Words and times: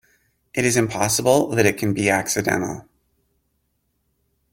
It 0.55 0.65
is 0.65 0.77
impossible 0.77 1.49
that 1.49 1.67
it 1.67 1.77
can 1.77 1.93
be 1.93 2.09
accidental! 2.09 2.89